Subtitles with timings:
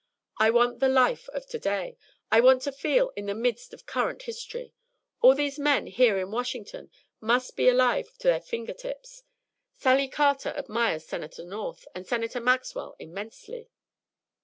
[0.39, 1.95] I want the life of to day.
[2.31, 4.73] I want to feel in the midst of current history.
[5.21, 6.89] All these men here in Washington
[7.19, 9.21] must be alive to their finger tips.
[9.75, 13.69] Sally Carter admires Senator North and Senator Maxwell immensely."